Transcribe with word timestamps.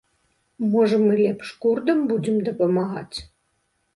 Можа, 0.75 0.95
мы 1.03 1.17
лепш 1.19 1.51
курдам 1.67 2.01
будзем 2.11 2.37
дапамагаць? 2.47 3.17